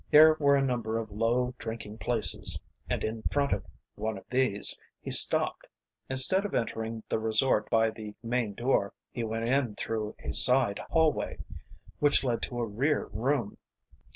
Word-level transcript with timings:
Here 0.09 0.35
were 0.39 0.55
a 0.55 0.63
number 0.63 0.97
of 0.97 1.11
low 1.11 1.53
drinking 1.59 1.99
places, 1.99 2.59
and 2.89 3.03
in 3.03 3.21
front 3.31 3.53
of 3.53 3.63
one 3.93 4.17
of 4.17 4.25
these 4.31 4.81
he 4.99 5.11
stopped. 5.11 5.67
Instead 6.09 6.43
of 6.43 6.55
entering 6.55 7.03
the 7.07 7.19
resort 7.19 7.69
by 7.69 7.91
the 7.91 8.15
main 8.23 8.55
door 8.55 8.95
he 9.11 9.23
went 9.23 9.47
in 9.47 9.75
through 9.75 10.15
a 10.25 10.33
side 10.33 10.79
hallway, 10.89 11.37
which 11.99 12.23
led 12.23 12.41
to 12.41 12.57
a 12.61 12.65
rear 12.65 13.09
room. 13.13 13.59